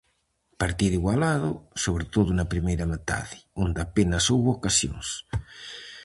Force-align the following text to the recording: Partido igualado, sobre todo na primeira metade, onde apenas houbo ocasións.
Partido 0.61 0.93
igualado, 0.99 1.49
sobre 1.83 2.05
todo 2.13 2.29
na 2.33 2.49
primeira 2.53 2.85
metade, 2.93 3.37
onde 3.63 3.79
apenas 3.85 4.23
houbo 4.33 4.49
ocasións. 4.57 5.07